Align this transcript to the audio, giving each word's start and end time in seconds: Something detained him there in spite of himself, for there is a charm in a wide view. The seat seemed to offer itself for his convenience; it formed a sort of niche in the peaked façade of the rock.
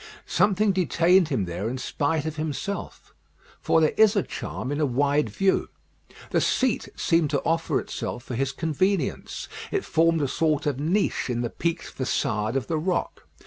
Something 0.25 0.71
detained 0.71 1.27
him 1.27 1.45
there 1.45 1.69
in 1.69 1.77
spite 1.77 2.25
of 2.25 2.35
himself, 2.35 3.13
for 3.59 3.79
there 3.79 3.93
is 3.97 4.15
a 4.15 4.23
charm 4.23 4.71
in 4.71 4.79
a 4.81 4.85
wide 4.87 5.29
view. 5.29 5.69
The 6.31 6.41
seat 6.41 6.89
seemed 6.95 7.29
to 7.29 7.43
offer 7.43 7.79
itself 7.79 8.23
for 8.23 8.33
his 8.33 8.51
convenience; 8.51 9.47
it 9.69 9.85
formed 9.85 10.23
a 10.23 10.27
sort 10.27 10.65
of 10.65 10.79
niche 10.79 11.29
in 11.29 11.41
the 11.41 11.51
peaked 11.51 11.95
façade 11.99 12.55
of 12.55 12.65
the 12.65 12.79
rock. 12.79 13.27